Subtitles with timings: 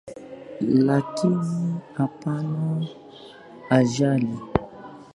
[0.61, 2.85] Lakini hapana
[3.69, 4.39] ajali.